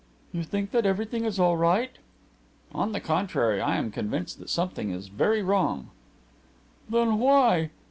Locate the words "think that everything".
0.41-1.25